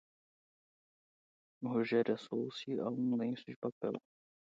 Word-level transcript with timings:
O 1.61 1.67
Rogério 1.67 2.15
assou-se 2.15 2.71
a 2.79 2.89
um 2.89 3.17
lenço 3.17 3.43
de 3.45 3.55
papel. 3.55 4.01